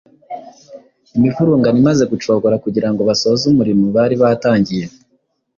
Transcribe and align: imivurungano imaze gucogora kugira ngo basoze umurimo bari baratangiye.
imivurungano 1.17 1.75
imaze 1.81 2.03
gucogora 2.11 2.55
kugira 2.63 2.87
ngo 2.91 3.01
basoze 3.09 3.43
umurimo 3.47 3.85
bari 3.95 4.15
baratangiye. 4.21 4.85